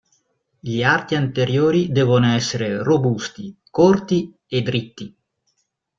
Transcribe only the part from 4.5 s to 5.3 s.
dritti.